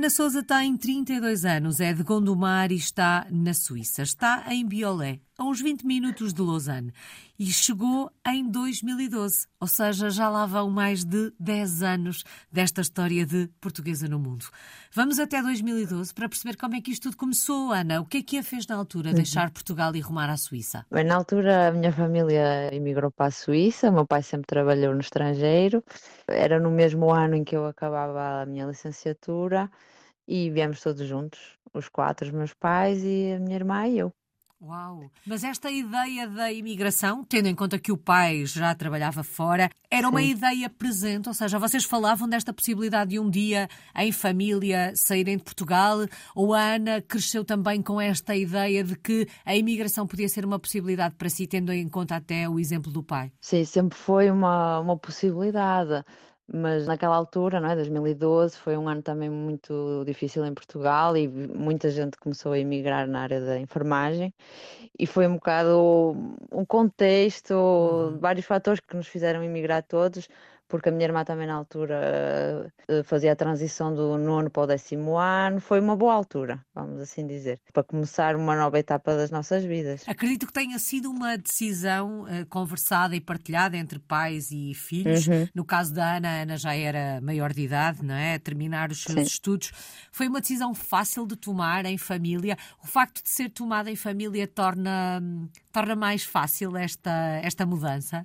Ana 0.00 0.08
Souza 0.08 0.42
tem 0.42 0.78
32 0.78 1.44
anos, 1.44 1.78
é 1.78 1.92
de 1.92 2.02
Gondomar 2.02 2.72
e 2.72 2.76
está 2.76 3.26
na 3.30 3.52
Suíça. 3.52 4.00
Está 4.00 4.46
em 4.48 4.66
Biolé, 4.66 5.20
a 5.40 5.44
uns 5.44 5.62
20 5.62 5.86
minutos 5.86 6.34
de 6.34 6.42
Lausanne. 6.42 6.92
E 7.38 7.46
chegou 7.46 8.12
em 8.28 8.46
2012, 8.50 9.46
ou 9.58 9.66
seja, 9.66 10.10
já 10.10 10.28
lá 10.28 10.44
vão 10.44 10.68
mais 10.68 11.02
de 11.02 11.32
10 11.40 11.82
anos 11.82 12.24
desta 12.52 12.82
história 12.82 13.24
de 13.24 13.48
portuguesa 13.58 14.06
no 14.06 14.18
mundo. 14.18 14.44
Vamos 14.92 15.18
até 15.18 15.40
2012 15.40 16.12
para 16.12 16.28
perceber 16.28 16.58
como 16.58 16.76
é 16.76 16.82
que 16.82 16.90
isto 16.90 17.04
tudo 17.04 17.16
começou, 17.16 17.72
Ana. 17.72 18.02
O 18.02 18.04
que 18.04 18.18
é 18.18 18.22
que 18.22 18.36
a 18.36 18.42
fez 18.42 18.66
na 18.66 18.76
altura, 18.76 19.14
deixar 19.14 19.50
Portugal 19.50 19.96
e 19.96 20.00
rumar 20.00 20.28
à 20.28 20.36
Suíça? 20.36 20.84
Bem, 20.92 21.04
na 21.04 21.14
altura 21.14 21.68
a 21.68 21.72
minha 21.72 21.90
família 21.90 22.68
emigrou 22.74 23.10
para 23.10 23.28
a 23.28 23.30
Suíça, 23.30 23.88
o 23.88 23.94
meu 23.94 24.06
pai 24.06 24.22
sempre 24.22 24.46
trabalhou 24.46 24.92
no 24.92 25.00
estrangeiro. 25.00 25.82
Era 26.28 26.60
no 26.60 26.70
mesmo 26.70 27.10
ano 27.10 27.36
em 27.36 27.44
que 27.44 27.56
eu 27.56 27.64
acabava 27.64 28.42
a 28.42 28.46
minha 28.46 28.66
licenciatura 28.66 29.70
e 30.28 30.50
viemos 30.50 30.82
todos 30.82 31.08
juntos, 31.08 31.40
os 31.72 31.88
quatro, 31.88 32.26
os 32.26 32.32
meus 32.32 32.52
pais 32.52 33.02
e 33.02 33.32
a 33.32 33.40
minha 33.40 33.56
irmã 33.56 33.88
e 33.88 34.00
eu. 34.00 34.12
Uau! 34.62 35.10
Mas 35.26 35.42
esta 35.42 35.70
ideia 35.70 36.28
da 36.28 36.52
imigração, 36.52 37.24
tendo 37.24 37.46
em 37.46 37.54
conta 37.54 37.78
que 37.78 37.90
o 37.90 37.96
pai 37.96 38.44
já 38.44 38.74
trabalhava 38.74 39.22
fora, 39.22 39.70
era 39.90 40.06
Sim. 40.06 40.10
uma 40.12 40.22
ideia 40.22 40.68
presente? 40.68 41.28
Ou 41.28 41.34
seja, 41.34 41.58
vocês 41.58 41.84
falavam 41.84 42.28
desta 42.28 42.52
possibilidade 42.52 43.12
de 43.12 43.18
um 43.18 43.30
dia, 43.30 43.68
em 43.96 44.12
família, 44.12 44.92
saírem 44.94 45.38
de 45.38 45.44
Portugal? 45.44 46.00
Ou 46.34 46.52
a 46.52 46.74
Ana 46.74 47.00
cresceu 47.00 47.42
também 47.42 47.80
com 47.80 47.98
esta 47.98 48.36
ideia 48.36 48.84
de 48.84 48.96
que 48.96 49.26
a 49.46 49.56
imigração 49.56 50.06
podia 50.06 50.28
ser 50.28 50.44
uma 50.44 50.58
possibilidade 50.58 51.14
para 51.14 51.30
si, 51.30 51.46
tendo 51.46 51.72
em 51.72 51.88
conta 51.88 52.16
até 52.16 52.46
o 52.46 52.60
exemplo 52.60 52.92
do 52.92 53.02
pai? 53.02 53.32
Sim, 53.40 53.64
sempre 53.64 53.96
foi 53.96 54.30
uma, 54.30 54.78
uma 54.80 54.98
possibilidade 54.98 56.04
mas 56.52 56.86
naquela 56.86 57.14
altura, 57.14 57.60
não 57.60 57.70
é, 57.70 57.76
2012, 57.76 58.56
foi 58.58 58.76
um 58.76 58.88
ano 58.88 59.02
também 59.02 59.30
muito 59.30 60.02
difícil 60.04 60.44
em 60.44 60.52
Portugal 60.52 61.16
e 61.16 61.28
muita 61.28 61.90
gente 61.90 62.16
começou 62.16 62.52
a 62.52 62.58
emigrar 62.58 63.06
na 63.06 63.22
área 63.22 63.40
da 63.40 63.58
enfermagem 63.58 64.34
e 64.98 65.06
foi 65.06 65.26
um 65.26 65.34
bocado 65.34 66.16
um 66.52 66.64
contexto, 66.64 67.54
uhum. 67.54 68.18
vários 68.18 68.46
fatores 68.46 68.80
que 68.80 68.96
nos 68.96 69.06
fizeram 69.06 69.42
emigrar 69.44 69.82
todos, 69.82 70.28
porque 70.70 70.88
a 70.88 70.92
minha 70.92 71.04
irmã 71.04 71.24
também 71.24 71.48
na 71.48 71.54
altura 71.54 72.72
eh, 72.88 73.02
fazia 73.02 73.32
a 73.32 73.36
transição 73.36 73.92
do 73.92 74.16
nono 74.16 74.48
para 74.48 74.62
o 74.62 74.66
décimo 74.66 75.18
ano. 75.18 75.60
Foi 75.60 75.80
uma 75.80 75.96
boa 75.96 76.14
altura, 76.14 76.64
vamos 76.72 77.00
assim 77.00 77.26
dizer, 77.26 77.60
para 77.72 77.82
começar 77.82 78.36
uma 78.36 78.56
nova 78.56 78.78
etapa 78.78 79.16
das 79.16 79.30
nossas 79.30 79.64
vidas. 79.64 80.04
Acredito 80.06 80.46
que 80.46 80.52
tenha 80.52 80.78
sido 80.78 81.10
uma 81.10 81.36
decisão 81.36 82.22
uh, 82.22 82.46
conversada 82.48 83.16
e 83.16 83.20
partilhada 83.20 83.76
entre 83.76 83.98
pais 83.98 84.50
e 84.52 84.72
filhos. 84.74 85.26
Uhum. 85.26 85.48
No 85.52 85.64
caso 85.64 85.92
da 85.92 86.16
Ana, 86.16 86.28
a 86.28 86.42
Ana 86.42 86.56
já 86.56 86.74
era 86.74 87.20
maior 87.20 87.52
de 87.52 87.62
idade, 87.62 88.04
não 88.04 88.14
é? 88.14 88.38
terminar 88.38 88.90
os 88.90 89.02
seus 89.02 89.16
Sim. 89.16 89.22
estudos. 89.22 89.72
Foi 90.12 90.28
uma 90.28 90.40
decisão 90.40 90.72
fácil 90.72 91.26
de 91.26 91.34
tomar 91.34 91.84
em 91.84 91.98
família. 91.98 92.56
O 92.82 92.86
facto 92.86 93.22
de 93.22 93.28
ser 93.28 93.50
tomada 93.50 93.90
em 93.90 93.96
família 93.96 94.46
torna, 94.46 95.20
torna 95.72 95.96
mais 95.96 96.22
fácil 96.22 96.76
esta, 96.76 97.40
esta 97.42 97.66
mudança? 97.66 98.24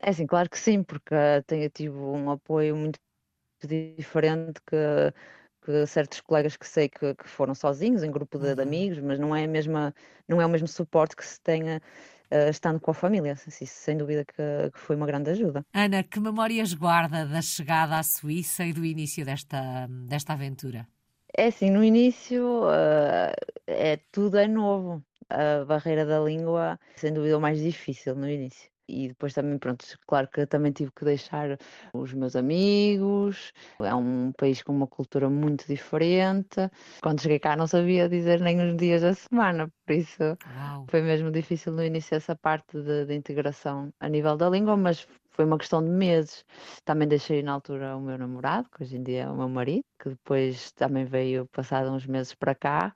É 0.00 0.10
assim, 0.10 0.26
claro 0.26 0.48
que 0.48 0.58
sim, 0.58 0.82
porque 0.82 1.14
tenho, 1.46 1.68
tive 1.70 1.96
um 1.96 2.30
apoio 2.30 2.76
muito 2.76 3.00
diferente 3.66 4.60
que, 4.64 4.76
que 5.64 5.86
certos 5.86 6.20
colegas 6.20 6.56
que 6.56 6.66
sei 6.66 6.88
que, 6.88 7.14
que 7.14 7.28
foram 7.28 7.54
sozinhos, 7.54 8.04
em 8.04 8.10
grupo 8.10 8.38
de, 8.38 8.54
de, 8.54 8.60
uhum. 8.60 8.66
amigos, 8.66 8.98
mas 9.00 9.18
não 9.18 9.34
é, 9.34 9.44
a 9.44 9.48
mesma, 9.48 9.94
não 10.28 10.40
é 10.40 10.46
o 10.46 10.48
mesmo 10.48 10.68
suporte 10.68 11.16
que 11.16 11.26
se 11.26 11.40
tenha 11.40 11.82
uh, 12.30 12.48
estando 12.48 12.80
com 12.80 12.92
a 12.92 12.94
família. 12.94 13.32
Assim, 13.32 13.66
sem 13.66 13.96
dúvida 13.96 14.24
que, 14.24 14.70
que, 14.72 14.78
foi 14.78 14.94
uma 14.94 15.06
grande 15.06 15.30
ajuda. 15.30 15.66
Ana, 15.74 16.04
que 16.04 16.20
memórias 16.20 16.72
guarda 16.74 17.26
da 17.26 17.42
chegada 17.42 17.98
à 17.98 18.02
Suíça 18.04 18.64
e 18.64 18.72
do 18.72 18.84
início 18.84 19.24
desta, 19.24 19.88
desta 20.06 20.34
aventura? 20.34 20.86
É 21.36 21.48
assim, 21.48 21.70
no 21.70 21.82
início 21.82 22.64
uh, 22.66 23.34
é 23.66 23.98
tudo 24.12 24.38
é 24.38 24.46
novo. 24.46 25.04
A 25.30 25.62
barreira 25.66 26.06
da 26.06 26.18
língua, 26.20 26.80
sem 26.96 27.12
dúvida, 27.12 27.36
o 27.36 27.40
mais 27.40 27.60
difícil 27.60 28.14
no 28.14 28.26
início 28.26 28.70
e 28.88 29.08
depois 29.08 29.34
também, 29.34 29.58
pronto, 29.58 29.84
claro 30.06 30.28
que 30.28 30.46
também 30.46 30.72
tive 30.72 30.90
que 30.92 31.04
deixar 31.04 31.58
os 31.92 32.12
meus 32.14 32.34
amigos. 32.34 33.52
É 33.80 33.94
um 33.94 34.32
país 34.32 34.62
com 34.62 34.72
uma 34.72 34.86
cultura 34.86 35.28
muito 35.28 35.66
diferente. 35.66 36.70
Quando 37.02 37.20
cheguei 37.20 37.38
cá 37.38 37.56
não 37.56 37.66
sabia 37.66 38.08
dizer 38.08 38.40
nem 38.40 38.60
os 38.60 38.76
dias 38.76 39.02
da 39.02 39.14
semana, 39.14 39.70
por 39.86 39.92
isso 39.94 40.22
Uau. 40.46 40.86
foi 40.90 41.02
mesmo 41.02 41.30
difícil 41.30 41.72
no 41.72 41.84
início 41.84 42.14
essa 42.16 42.34
parte 42.34 42.80
de, 42.82 43.06
de 43.06 43.14
integração 43.14 43.92
a 44.00 44.08
nível 44.08 44.36
da 44.36 44.48
língua, 44.48 44.76
mas 44.76 45.06
foi 45.30 45.44
uma 45.44 45.58
questão 45.58 45.82
de 45.82 45.90
meses. 45.90 46.44
Também 46.84 47.06
deixei 47.06 47.42
na 47.42 47.52
altura 47.52 47.96
o 47.96 48.00
meu 48.00 48.18
namorado, 48.18 48.68
que 48.70 48.82
hoje 48.82 48.96
em 48.96 49.02
dia 49.02 49.22
é 49.24 49.28
o 49.28 49.36
meu 49.36 49.48
marido, 49.48 49.84
que 50.02 50.08
depois 50.10 50.72
também 50.72 51.04
veio 51.04 51.46
passado 51.48 51.90
uns 51.90 52.06
meses 52.06 52.34
para 52.34 52.54
cá. 52.54 52.94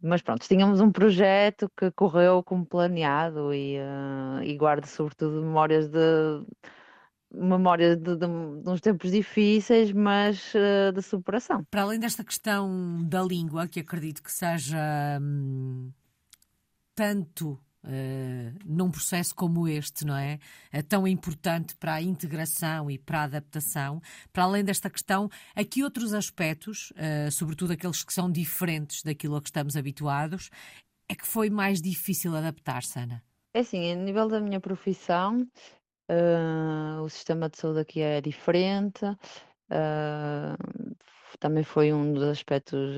Mas 0.00 0.22
pronto, 0.22 0.46
tínhamos 0.46 0.80
um 0.80 0.92
projeto 0.92 1.70
que 1.76 1.90
correu 1.90 2.42
como 2.42 2.66
planeado 2.66 3.52
e, 3.52 3.78
uh, 3.78 4.42
e 4.42 4.56
guardo 4.56 4.86
sobretudo 4.86 5.40
memórias 5.40 5.88
de 5.88 5.98
memórias 7.32 7.96
de, 7.96 8.16
de, 8.16 8.26
de, 8.26 8.70
uns 8.70 8.80
tempos 8.80 9.10
difíceis, 9.10 9.92
mas 9.92 10.52
uh, 10.54 10.92
de 10.92 11.02
superação. 11.02 11.64
Para 11.64 11.82
além 11.82 11.98
desta 11.98 12.24
questão 12.24 13.02
da 13.08 13.22
língua, 13.22 13.68
que 13.68 13.80
acredito 13.80 14.22
que 14.22 14.32
seja 14.32 14.78
hum, 15.20 15.90
tanto 16.94 17.60
Uh, 17.86 18.52
num 18.64 18.90
processo 18.90 19.32
como 19.32 19.68
este, 19.68 20.04
não 20.04 20.16
é? 20.16 20.40
é? 20.72 20.82
Tão 20.82 21.06
importante 21.06 21.76
para 21.76 21.94
a 21.94 22.02
integração 22.02 22.90
e 22.90 22.98
para 22.98 23.20
a 23.20 23.24
adaptação. 23.24 24.02
Para 24.32 24.42
além 24.42 24.64
desta 24.64 24.90
questão, 24.90 25.30
aqui 25.54 25.84
outros 25.84 26.12
aspectos, 26.12 26.90
uh, 26.92 27.30
sobretudo 27.30 27.72
aqueles 27.72 28.02
que 28.02 28.12
são 28.12 28.28
diferentes 28.28 29.04
daquilo 29.04 29.36
a 29.36 29.40
que 29.40 29.48
estamos 29.48 29.76
habituados, 29.76 30.50
é 31.08 31.14
que 31.14 31.24
foi 31.24 31.48
mais 31.48 31.80
difícil 31.80 32.34
adaptar-se, 32.34 32.98
Ana? 32.98 33.22
É 33.54 33.60
assim, 33.60 33.92
a 33.92 33.94
nível 33.94 34.28
da 34.28 34.40
minha 34.40 34.58
profissão, 34.58 35.46
uh, 36.10 37.02
o 37.02 37.08
sistema 37.08 37.48
de 37.48 37.56
saúde 37.56 37.78
aqui 37.78 38.00
é 38.00 38.20
diferente. 38.20 39.00
também 41.38 41.62
foi 41.62 41.92
um 41.92 42.12
dos 42.12 42.24
aspectos 42.24 42.96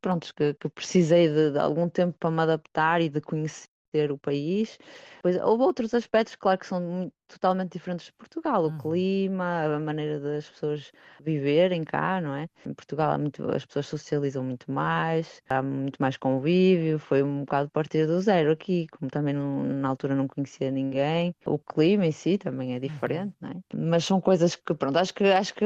prontos, 0.00 0.32
que, 0.32 0.54
que 0.54 0.68
precisei 0.68 1.28
de, 1.28 1.52
de, 1.52 1.58
algum 1.58 1.88
tempo 1.88 2.16
para 2.18 2.30
me 2.30 2.40
adaptar 2.42 3.00
e 3.00 3.08
de 3.08 3.20
conhecer 3.20 3.68
ter 3.92 4.10
o 4.12 4.18
país. 4.18 4.78
Pois 5.22 5.36
houve 5.36 5.62
outros 5.62 5.92
aspectos, 5.94 6.36
claro, 6.36 6.58
que 6.58 6.66
são 6.66 7.10
totalmente 7.28 7.72
diferentes 7.72 8.06
de 8.06 8.12
Portugal, 8.12 8.64
o 8.64 8.68
uhum. 8.68 8.78
clima, 8.78 9.64
a 9.64 9.78
maneira 9.78 10.18
das 10.18 10.48
pessoas 10.48 10.90
viverem 11.22 11.84
cá, 11.84 12.20
não 12.20 12.34
é? 12.34 12.48
Em 12.66 12.74
Portugal 12.74 13.16
muito, 13.18 13.48
as 13.50 13.64
pessoas 13.64 13.86
socializam 13.86 14.42
muito 14.42 14.70
mais, 14.70 15.40
há 15.48 15.62
muito 15.62 15.96
mais 16.00 16.16
convívio, 16.16 16.98
foi 16.98 17.22
um 17.22 17.40
bocado 17.40 17.70
partir 17.70 18.06
do 18.06 18.20
zero 18.20 18.50
aqui, 18.50 18.86
como 18.88 19.10
também 19.10 19.32
não, 19.32 19.62
na 19.62 19.88
altura 19.88 20.14
não 20.14 20.26
conhecia 20.26 20.70
ninguém. 20.70 21.34
O 21.46 21.58
clima 21.58 22.06
em 22.06 22.12
si 22.12 22.36
também 22.36 22.72
é 22.72 22.74
uhum. 22.74 22.80
diferente, 22.80 23.34
não 23.40 23.50
é? 23.50 23.54
Mas 23.74 24.04
são 24.04 24.20
coisas 24.20 24.56
que, 24.56 24.74
pronto, 24.74 24.98
acho 24.98 25.14
que, 25.14 25.24
acho 25.24 25.54
que 25.54 25.64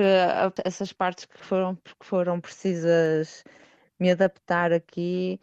essas 0.65 0.93
partes 0.93 1.25
que 1.25 1.43
foram, 1.43 1.77
que 1.77 2.07
foram 2.07 2.41
precisas 2.41 3.43
me 3.99 4.11
adaptar 4.11 4.73
aqui 4.73 5.41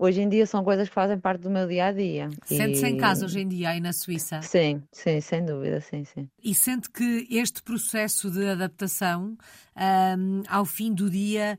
hoje 0.00 0.22
em 0.22 0.28
dia 0.28 0.46
são 0.46 0.64
coisas 0.64 0.88
que 0.88 0.94
fazem 0.94 1.18
parte 1.18 1.42
do 1.42 1.50
meu 1.50 1.68
dia 1.68 1.86
a 1.86 1.92
dia. 1.92 2.30
Sente-se 2.46 2.86
e... 2.86 2.88
em 2.88 2.96
casa 2.96 3.26
hoje 3.26 3.40
em 3.40 3.46
dia 3.46 3.68
aí 3.68 3.80
na 3.80 3.92
Suíça? 3.92 4.40
Sim, 4.40 4.82
sim, 4.90 5.20
sem 5.20 5.44
dúvida, 5.44 5.80
sim, 5.82 6.04
sim. 6.04 6.28
E 6.42 6.54
sente 6.54 6.88
que 6.90 7.28
este 7.30 7.62
processo 7.62 8.30
de 8.30 8.46
adaptação 8.46 9.36
um, 9.76 10.42
ao 10.48 10.64
fim 10.64 10.92
do 10.94 11.10
dia 11.10 11.58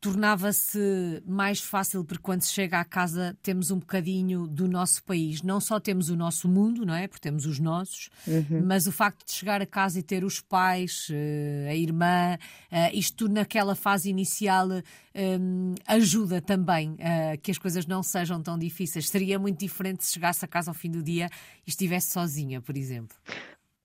tornava-se 0.00 1.22
mais 1.26 1.60
fácil 1.60 2.04
porque 2.04 2.22
quando 2.22 2.42
se 2.42 2.52
chega 2.52 2.78
à 2.78 2.84
casa 2.84 3.36
temos 3.42 3.70
um 3.70 3.78
bocadinho 3.78 4.46
do 4.46 4.68
nosso 4.68 5.02
país. 5.02 5.42
Não 5.42 5.60
só 5.60 5.80
temos 5.80 6.08
o 6.08 6.16
nosso 6.16 6.48
mundo, 6.48 6.86
não 6.86 6.94
é? 6.94 7.08
Porque 7.08 7.22
temos 7.22 7.46
os 7.46 7.58
nossos, 7.58 8.08
uhum. 8.26 8.62
mas 8.64 8.86
o 8.86 8.92
facto 8.92 9.26
de 9.26 9.32
chegar 9.32 9.60
a 9.60 9.66
casa 9.66 9.98
e 9.98 10.02
ter 10.02 10.24
os 10.24 10.40
pais, 10.40 11.08
eh, 11.10 11.68
a 11.68 11.74
irmã, 11.74 12.38
eh, 12.70 12.94
isto 12.94 13.28
naquela 13.28 13.74
fase 13.74 14.08
inicial 14.08 14.68
eh, 14.70 15.38
ajuda 15.86 16.40
também 16.40 16.96
a 17.00 17.36
que 17.36 17.50
as 17.50 17.58
coisas 17.58 17.84
não 17.86 18.02
sejam 18.02 18.40
tão 18.40 18.56
difíceis. 18.56 19.08
Seria 19.08 19.38
muito 19.38 19.58
diferente 19.58 20.04
se 20.04 20.12
chegasse 20.12 20.44
a 20.44 20.48
casa 20.48 20.70
ao 20.70 20.74
fim 20.74 20.90
do 20.90 21.02
dia 21.02 21.28
e 21.66 21.70
estivesse 21.70 22.12
sozinha, 22.12 22.60
por 22.60 22.76
exemplo. 22.76 23.16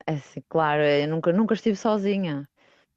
É 0.06 0.18
sim, 0.18 0.44
claro, 0.48 0.84
eu 0.84 1.08
nunca, 1.08 1.32
nunca 1.32 1.54
estive 1.54 1.76
sozinha. 1.76 2.48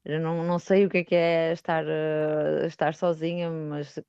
Eu 0.07 0.21
não, 0.21 0.41
não 0.43 0.57
sei 0.57 0.85
o 0.85 0.89
que 0.89 0.99
é 0.99 1.03
que 1.03 1.15
é 1.15 1.51
estar, 1.51 1.83
uh, 1.85 2.65
estar 2.65 2.95
sozinha, 2.95 3.49
mas 3.51 3.99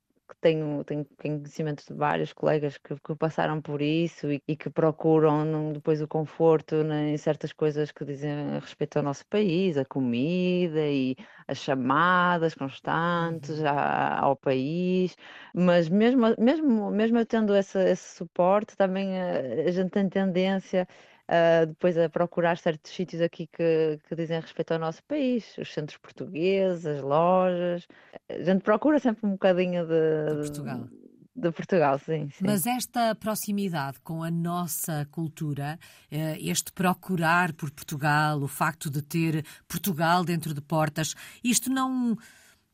tenho, 0.41 0.81
tenho 0.85 1.05
conhecimento 1.21 1.83
de 1.85 1.93
vários 1.93 2.31
colegas 2.31 2.77
que, 2.77 2.95
que 2.95 3.15
passaram 3.15 3.61
por 3.61 3.81
isso 3.81 4.31
e, 4.31 4.41
e, 4.47 4.55
que 4.55 4.69
procuram 4.69 5.73
depois 5.73 6.01
o 6.01 6.07
conforto 6.07 6.83
né, 6.85 7.09
em 7.11 7.17
certas 7.17 7.51
coisas 7.51 7.91
que 7.91 8.05
dizem 8.05 8.31
a 8.31 8.59
respeito 8.59 8.97
ao 8.97 9.03
nosso 9.03 9.25
país, 9.27 9.77
a 9.77 9.83
comida 9.83 10.87
e 10.87 11.17
as 11.47 11.57
chamadas 11.57 12.55
constantes 12.55 13.59
uhum. 13.59 13.67
ao 13.67 14.35
país, 14.37 15.17
mas 15.53 15.89
mesmo, 15.89 16.33
mesmo, 16.39 16.91
mesmo 16.91 17.19
eu 17.19 17.25
tendo 17.25 17.53
esse, 17.55 17.77
esse 17.77 18.15
suporte, 18.15 18.77
também 18.77 19.19
a, 19.19 19.25
eh, 19.25 19.65
a 19.67 19.71
gente 19.71 19.89
tem 19.89 20.07
tendência 20.07 20.87
uh, 21.29 21.67
depois 21.67 21.97
a 21.97 22.09
procurar 22.09 22.57
certos 22.57 22.91
sítios 22.91 23.21
aqui 23.21 23.47
que, 23.47 23.99
que 24.07 24.15
dizem 24.15 24.39
respeito 24.39 24.73
ao 24.73 24.79
nosso 24.79 25.03
país, 25.03 25.57
os 25.57 25.71
centros 25.71 25.97
portugueses, 25.97 26.85
as 26.85 27.01
lojas. 27.01 27.87
A 28.29 28.43
gente 28.43 28.61
procura 28.61 28.99
sempre 28.99 29.25
um 29.27 29.31
bocadinho 29.31 29.85
de, 29.85 30.35
de 30.35 30.41
Portugal. 30.41 30.87
De 31.35 31.51
Portugal, 31.51 31.97
sim, 31.99 32.29
sim, 32.31 32.43
Mas 32.45 32.65
esta 32.65 33.15
proximidade 33.15 33.97
com 34.01 34.23
a 34.23 34.31
nossa 34.31 35.07
cultura, 35.09 35.79
eh, 36.11 36.37
este 36.41 36.73
procurar 36.73 37.53
por 37.53 37.71
Portugal, 37.71 38.41
o 38.41 38.47
facto 38.47 38.89
de 38.89 39.01
ter 39.01 39.45
Portugal 39.65 40.25
dentro 40.25 40.53
de 40.53 40.59
portas, 40.59 41.15
isto 41.41 41.69
não. 41.69 42.17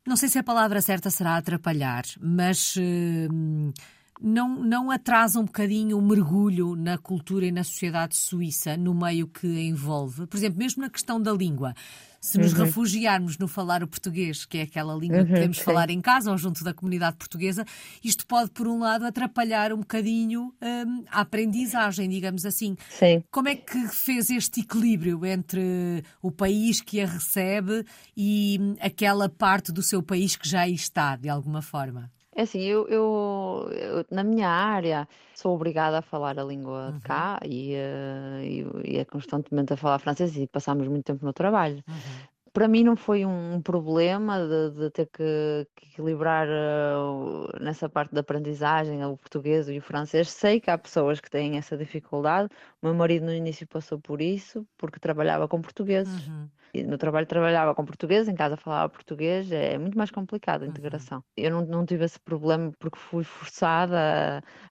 Não 0.04 0.16
sei 0.16 0.28
se 0.28 0.38
a 0.38 0.42
palavra 0.42 0.80
certa 0.80 1.10
será 1.10 1.36
atrapalhar, 1.36 2.02
mas. 2.20 2.74
Uh, 2.76 3.72
não, 4.20 4.62
não 4.62 4.90
atrasa 4.90 5.38
um 5.38 5.44
bocadinho 5.44 5.98
o 5.98 6.02
mergulho 6.02 6.74
na 6.74 6.98
cultura 6.98 7.46
e 7.46 7.52
na 7.52 7.64
sociedade 7.64 8.16
suíça, 8.16 8.76
no 8.76 8.94
meio 8.94 9.26
que 9.26 9.46
envolve? 9.46 10.26
Por 10.26 10.36
exemplo, 10.36 10.58
mesmo 10.58 10.82
na 10.82 10.90
questão 10.90 11.20
da 11.20 11.32
língua. 11.32 11.74
Se 12.20 12.38
nos 12.38 12.52
uhum. 12.52 12.64
refugiarmos 12.64 13.38
no 13.38 13.46
falar 13.46 13.84
o 13.84 13.86
português, 13.86 14.44
que 14.44 14.58
é 14.58 14.62
aquela 14.62 14.96
língua 14.96 15.18
uhum, 15.18 15.26
que 15.26 15.32
podemos 15.32 15.58
sim. 15.58 15.62
falar 15.62 15.90
em 15.90 16.00
casa 16.00 16.32
ou 16.32 16.36
junto 16.36 16.64
da 16.64 16.74
comunidade 16.74 17.16
portuguesa, 17.16 17.64
isto 18.02 18.26
pode, 18.26 18.50
por 18.50 18.66
um 18.66 18.80
lado, 18.80 19.04
atrapalhar 19.04 19.72
um 19.72 19.78
bocadinho 19.78 20.52
um, 20.60 21.04
a 21.08 21.20
aprendizagem, 21.20 22.08
digamos 22.08 22.44
assim. 22.44 22.76
Sim. 22.90 23.22
Como 23.30 23.48
é 23.48 23.54
que 23.54 23.86
fez 23.88 24.28
este 24.28 24.60
equilíbrio 24.60 25.24
entre 25.24 26.02
o 26.20 26.32
país 26.32 26.80
que 26.80 27.00
a 27.00 27.06
recebe 27.06 27.84
e 28.16 28.58
hum, 28.60 28.74
aquela 28.80 29.28
parte 29.28 29.70
do 29.70 29.82
seu 29.82 30.02
país 30.02 30.34
que 30.34 30.48
já 30.48 30.62
aí 30.62 30.74
está, 30.74 31.14
de 31.14 31.28
alguma 31.28 31.62
forma? 31.62 32.10
É 32.36 32.42
assim, 32.42 32.60
eu, 32.60 32.86
eu, 32.88 33.70
eu, 33.72 34.06
na 34.10 34.22
minha 34.22 34.48
área 34.48 35.08
sou 35.34 35.54
obrigada 35.54 35.98
a 35.98 36.02
falar 36.02 36.38
a 36.38 36.44
língua 36.44 36.92
de 36.94 37.00
cá 37.00 37.40
uhum. 37.42 37.50
e, 37.50 37.74
uh, 37.74 38.84
e, 38.84 38.92
e 38.92 38.98
é 38.98 39.04
constantemente 39.06 39.72
a 39.72 39.76
falar 39.76 39.98
francês 39.98 40.36
e 40.36 40.46
passamos 40.46 40.86
muito 40.86 41.04
tempo 41.04 41.24
no 41.24 41.32
trabalho. 41.32 41.82
Uhum 41.88 42.35
para 42.56 42.68
mim 42.68 42.84
não 42.84 42.96
foi 42.96 43.26
um 43.26 43.60
problema 43.60 44.38
de, 44.38 44.70
de 44.70 44.90
ter 44.90 45.04
que, 45.12 45.68
que 45.76 45.88
equilibrar 45.88 46.48
uh, 46.48 47.62
nessa 47.62 47.86
parte 47.86 48.14
da 48.14 48.22
aprendizagem 48.22 49.04
o 49.04 49.14
português 49.14 49.68
e 49.68 49.76
o 49.76 49.82
francês. 49.82 50.30
Sei 50.30 50.58
que 50.58 50.70
há 50.70 50.78
pessoas 50.78 51.20
que 51.20 51.30
têm 51.30 51.58
essa 51.58 51.76
dificuldade. 51.76 52.48
O 52.80 52.86
meu 52.86 52.94
marido 52.94 53.26
no 53.26 53.34
início 53.34 53.66
passou 53.66 54.00
por 54.00 54.22
isso, 54.22 54.66
porque 54.78 54.98
trabalhava 54.98 55.46
com 55.46 55.60
portugueses. 55.60 56.28
Uhum. 56.28 56.48
E 56.72 56.82
no 56.82 56.96
trabalho 56.96 57.26
trabalhava 57.26 57.74
com 57.74 57.84
português, 57.84 58.26
em 58.26 58.34
casa 58.34 58.56
falava 58.56 58.88
português, 58.88 59.52
é, 59.52 59.76
muito 59.76 59.98
mais 59.98 60.10
complicado 60.10 60.62
a 60.62 60.64
uhum. 60.64 60.70
integração. 60.70 61.18
Uhum. 61.18 61.24
Eu 61.36 61.50
não, 61.50 61.66
não 61.66 61.84
tive 61.84 62.06
esse 62.06 62.18
problema 62.18 62.72
porque 62.78 62.98
fui 62.98 63.22
forçada, 63.22 63.98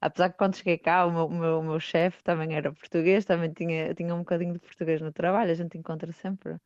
a, 0.02 0.08
apesar 0.08 0.30
que 0.30 0.40
quando 0.40 0.56
cheguei 0.56 0.80
cá 0.80 1.06
o 1.06 1.12
meu, 1.12 1.30
meu, 1.30 1.62
meu 1.62 1.80
chefe 1.80 2.24
também 2.24 2.56
era 2.56 2.74
português, 2.74 3.26
também 3.26 3.54
tinha, 3.54 3.94
tinha 3.94 4.16
um 4.16 4.20
bocadinho 4.20 4.54
de 4.54 4.60
português 4.60 5.02
no 5.02 5.12
trabalho, 5.12 5.52
a 5.52 5.56
gente 5.56 5.78
encontra 5.78 6.12
sempre 6.12 6.58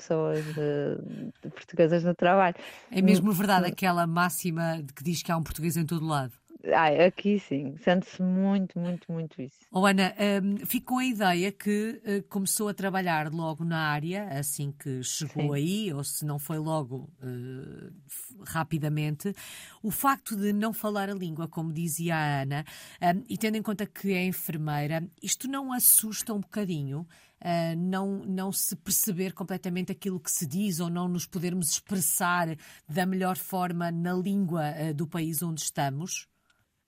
pessoas 0.00 0.44
de, 0.44 1.32
de 1.42 1.50
portuguesas 1.50 2.02
no 2.02 2.14
trabalho. 2.14 2.56
É 2.90 3.02
mesmo 3.02 3.32
verdade 3.32 3.66
aquela 3.66 4.06
máxima 4.06 4.82
de 4.82 4.92
que 4.92 5.04
diz 5.04 5.22
que 5.22 5.30
há 5.30 5.36
um 5.36 5.42
português 5.42 5.76
em 5.76 5.84
todo 5.84 6.06
lado? 6.06 6.32
Ai, 6.64 7.04
aqui 7.04 7.38
sim, 7.38 7.74
sente-se 7.78 8.22
muito, 8.22 8.78
muito, 8.78 9.10
muito 9.10 9.40
isso. 9.40 9.56
Oh, 9.72 9.86
Ana, 9.86 10.14
um, 10.42 10.66
fico 10.66 10.92
com 10.92 10.98
a 10.98 11.04
ideia 11.04 11.50
que 11.50 12.02
uh, 12.04 12.28
começou 12.28 12.68
a 12.68 12.74
trabalhar 12.74 13.32
logo 13.32 13.64
na 13.64 13.78
área, 13.78 14.28
assim 14.28 14.70
que 14.72 15.02
chegou 15.02 15.54
sim. 15.54 15.54
aí, 15.54 15.92
ou 15.92 16.04
se 16.04 16.24
não 16.24 16.38
foi 16.38 16.58
logo 16.58 17.10
uh, 17.22 18.44
rapidamente. 18.46 19.34
O 19.82 19.90
facto 19.90 20.36
de 20.36 20.52
não 20.52 20.72
falar 20.72 21.08
a 21.08 21.14
língua, 21.14 21.48
como 21.48 21.72
dizia 21.72 22.14
a 22.14 22.42
Ana, 22.42 22.64
um, 23.00 23.24
e 23.26 23.38
tendo 23.38 23.56
em 23.56 23.62
conta 23.62 23.86
que 23.86 24.12
é 24.12 24.26
enfermeira, 24.26 25.02
isto 25.22 25.48
não 25.48 25.72
assusta 25.72 26.34
um 26.34 26.40
bocadinho? 26.40 27.06
Uh, 27.40 27.74
não, 27.74 28.18
não 28.26 28.52
se 28.52 28.76
perceber 28.76 29.32
completamente 29.32 29.90
aquilo 29.90 30.20
que 30.20 30.30
se 30.30 30.46
diz 30.46 30.78
ou 30.78 30.90
não 30.90 31.08
nos 31.08 31.24
podermos 31.24 31.70
expressar 31.70 32.54
da 32.86 33.06
melhor 33.06 33.38
forma 33.38 33.90
na 33.90 34.12
língua 34.12 34.92
do 34.94 35.06
país 35.06 35.42
onde 35.42 35.62
estamos? 35.62 36.28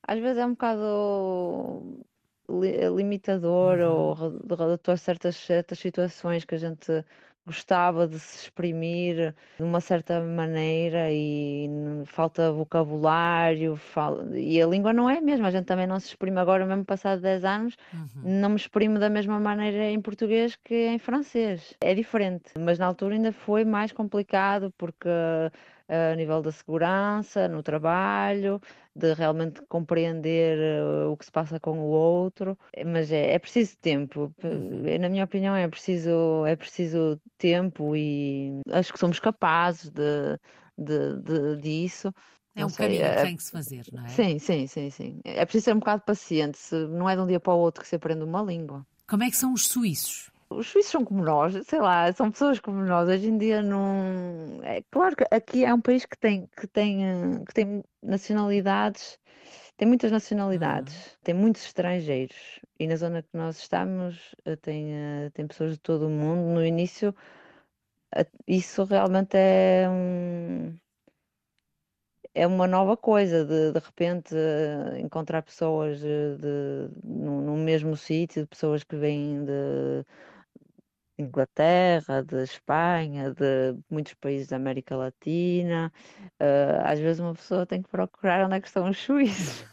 Às 0.02 0.19
vezes 0.19 0.38
é 0.38 0.46
um 0.46 0.50
bocado 0.50 2.04
limitador 2.96 3.78
uhum. 3.78 3.90
ou 3.90 4.14
redutor 4.14 4.99
certas, 4.99 5.37
certas 5.37 5.78
situações 5.78 6.44
que 6.44 6.54
a 6.54 6.58
gente 6.58 7.04
gostava 7.44 8.06
de 8.06 8.19
se 8.20 8.44
exprimir 8.44 9.34
de 9.56 9.62
uma 9.62 9.81
certa 9.81 10.20
maneira 10.20 11.08
e 11.10 11.69
falta 12.06 12.52
vocabulário 12.52 13.76
fala... 13.76 14.38
e 14.38 14.62
a 14.62 14.66
língua 14.66 14.93
não 14.93 15.10
é 15.10 15.19
a 15.19 15.20
mesma, 15.20 15.49
a 15.49 15.50
gente 15.50 15.66
também 15.66 15.87
não 15.87 15.99
se 15.99 16.06
exprime 16.06 16.38
agora, 16.38 16.64
mesmo 16.64 16.84
passado 16.84 17.20
10 17.20 17.44
anos, 17.44 17.76
uhum. 17.93 18.40
não 18.40 18.50
me 18.50 18.56
exprimo 18.56 18.99
da 18.99 19.10
mesma 19.10 19.40
maneira 19.40 19.90
em 19.90 20.00
português 20.00 20.56
que 20.56 20.87
em 20.87 20.99
francês. 20.99 21.75
É 21.81 21.94
diferente, 21.94 22.52
mas 22.58 22.78
na 22.78 22.87
altura 22.87 23.14
ainda 23.14 23.32
foi 23.32 23.64
mais 23.64 23.90
complicado 23.90 24.72
porque 24.78 25.08
a 25.88 26.14
nível 26.17 26.43
da 26.43 26.52
segurança, 26.52 27.49
no 27.49 27.62
trabalho, 27.62 28.61
de 28.94 29.14
realmente 29.14 29.62
compreender 29.69 30.58
uh, 30.84 31.11
o 31.11 31.17
que 31.17 31.25
se 31.25 31.32
passa 31.32 31.58
com 31.58 31.79
o 31.79 31.87
outro, 31.87 32.58
mas 32.87 33.11
é, 33.11 33.32
é 33.32 33.38
preciso 33.38 33.76
tempo. 33.79 34.32
Uhum. 34.43 34.99
Na 35.00 35.08
minha 35.08 35.25
opinião, 35.25 35.55
é 35.55 35.67
preciso, 35.69 36.44
é 36.46 36.56
preciso 36.56 37.20
tempo 37.38 37.96
e 37.96 38.61
acho 38.70 38.93
que 38.93 38.99
somos 38.99 39.19
capazes 39.19 39.90
de, 39.90 40.38
de, 40.76 41.23
de 41.23 41.56
disso. 41.56 42.12
É 42.55 42.67
um 42.67 42.69
sei, 42.69 42.87
caminho 42.87 43.05
é, 43.05 43.17
que 43.17 43.23
tem 43.23 43.37
que 43.37 43.43
se 43.43 43.50
fazer, 43.50 43.85
não 43.93 44.05
é? 44.05 44.08
Sim, 44.08 44.38
sim, 44.38 44.67
sim, 44.67 44.90
sim. 44.90 45.20
É 45.25 45.44
preciso 45.44 45.64
ser 45.64 45.75
um 45.75 45.78
bocado 45.78 46.02
paciente, 46.02 46.58
não 46.90 47.08
é 47.08 47.17
de 47.17 47.23
um 47.23 47.26
dia 47.26 47.40
para 47.40 47.55
o 47.55 47.58
outro 47.58 47.82
que 47.82 47.88
se 47.88 47.96
aprende 47.96 48.23
uma 48.23 48.43
língua. 48.43 48.87
Como 49.08 49.23
é 49.23 49.31
que 49.31 49.37
são 49.37 49.55
os 49.55 49.67
suíços? 49.67 50.31
Os 50.56 50.69
suíços 50.69 50.93
são 50.93 51.04
como 51.04 51.22
nós, 51.25 51.54
sei 51.66 51.81
lá, 51.81 52.12
são 52.12 52.31
pessoas 52.31 52.60
como 52.60 52.82
nós. 52.82 53.08
Hoje 53.08 53.28
em 53.28 53.38
dia 53.38 53.62
não. 53.62 54.60
É 54.62 54.82
claro 54.90 55.16
que 55.16 55.25
aqui 55.31 55.64
é 55.64 55.72
um 55.75 55.81
país 55.81 56.04
que 56.06 56.19
tem, 56.19 56.46
que 56.56 56.66
tem, 56.66 57.04
eh, 57.04 57.44
que 57.46 57.54
tem 57.54 57.84
nacionalidades, 58.02 59.19
tem 59.76 59.88
muitas 59.88 60.10
nacionalidades, 60.12 60.94
uhum. 60.94 61.19
tem 61.25 61.34
muitos 61.34 61.64
estrangeiros. 61.64 62.60
E 62.78 62.87
na 62.87 62.96
zona 62.96 63.22
que 63.22 63.31
nós 63.34 63.58
estamos 63.58 64.34
eh, 64.44 64.56
tem, 64.56 64.94
eh, 64.94 65.31
tem 65.34 65.46
pessoas 65.46 65.72
de 65.72 65.78
todo 65.81 66.06
o 66.06 66.10
mundo. 66.10 66.54
No 66.54 66.64
início, 66.64 67.14
isso 68.46 68.84
realmente 68.84 69.37
é 69.37 69.88
um 69.88 70.76
é 72.34 72.46
uma 72.46 72.66
nova 72.66 72.96
coisa 72.96 73.44
de, 73.44 73.72
de 73.72 73.78
repente 73.78 74.34
encontrar 74.99 75.43
pessoas 75.43 76.00
de, 76.00 76.37
de 76.38 76.88
no, 77.04 77.42
no, 77.42 77.56
mesmo 77.56 77.97
sítio, 77.97 78.47
pessoas 78.47 78.82
que 78.85 78.97
vêm 78.97 79.44
de 79.44 80.04
Inglaterra, 81.19 82.23
de 82.23 82.42
Espanha, 82.42 83.33
de 83.35 83.76
muitos 83.90 84.14
países 84.14 84.49
da 84.49 84.57
América 84.57 84.97
Latina. 84.97 85.92
Uh, 86.40 86.83
às 86.85 86.99
vezes 87.00 87.21
uma 87.21 87.35
pessoa 87.35 87.66
tem 87.66 87.83
que 87.83 87.88
procurar 87.88 88.45
onde 88.47 88.57
é 88.57 88.61
que 88.61 88.69
estão 88.69 88.88
os 88.88 88.99
suíços. 89.02 89.72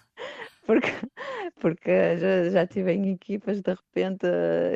Porque, 0.69 0.88
porque 1.59 2.17
já, 2.19 2.49
já 2.51 2.67
tive 2.67 2.93
em 2.93 3.13
equipas, 3.13 3.59
de 3.59 3.71
repente, 3.71 4.27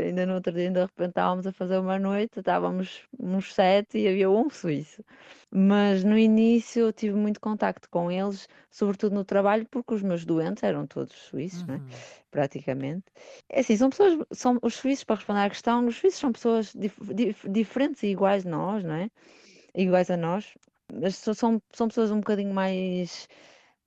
ainda 0.04 0.26
no 0.26 0.34
outro 0.34 0.52
dia, 0.52 0.72
de 0.72 0.80
repente 0.80 1.10
estávamos 1.10 1.46
a 1.46 1.52
fazer 1.52 1.78
uma 1.78 2.00
noite, 2.00 2.40
estávamos 2.40 3.04
uns 3.20 3.54
sete 3.54 4.00
e 4.00 4.08
havia 4.08 4.28
um 4.28 4.50
suíço. 4.50 5.06
Mas 5.52 6.04
no 6.04 6.18
início 6.18 6.88
eu 6.88 6.92
tive 6.92 7.16
muito 7.16 7.40
contacto 7.40 7.88
com 7.92 8.12
eles, 8.12 8.50
sobretudo 8.72 9.14
no 9.14 9.24
trabalho, 9.24 9.68
porque 9.70 9.94
os 9.94 10.02
meus 10.02 10.26
doentes 10.26 10.64
eram 10.64 10.88
todos 10.88 11.14
suíços, 11.14 11.62
uhum. 11.62 11.78
né? 11.78 11.82
praticamente. 12.32 13.06
É 13.48 13.60
assim, 13.60 13.78
são 13.78 13.92
pessoas, 13.92 14.26
são 14.32 14.58
os 14.64 14.74
suíços, 14.74 15.04
para 15.04 15.18
responder 15.18 15.42
à 15.42 15.50
questão, 15.50 15.86
os 15.86 15.96
suíços 15.96 16.20
são 16.20 16.32
pessoas 16.32 16.74
dif, 16.74 16.96
dif, 17.14 17.48
diferentes 17.48 18.02
e 18.02 18.08
iguais 18.08 18.48
a 18.48 18.50
nós, 18.50 18.84
não 18.84 18.96
é? 18.96 19.12
Iguais 19.76 20.10
a 20.10 20.18
nós, 20.18 20.58
mas 20.92 21.18
são, 21.18 21.62
são 21.72 21.88
pessoas 21.88 22.10
um 22.10 22.18
bocadinho 22.18 22.52
mais 22.52 23.28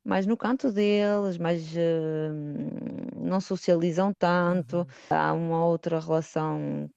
mais 0.07 0.25
no 0.25 0.37
canto 0.37 0.73
deles, 0.73 1.37
mais 1.37 1.73
uh, 1.75 3.21
não 3.21 3.41
socializam 3.41 4.13
tanto. 4.15 4.79
Uhum. 4.79 4.87
Há 5.11 5.33
uma 5.33 5.67
outra 5.67 5.99
relação, 5.99 6.89